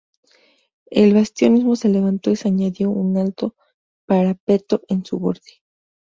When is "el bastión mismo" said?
0.89-1.75